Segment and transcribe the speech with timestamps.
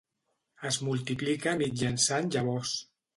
[0.69, 2.73] Es multiplica mitjançant llavors.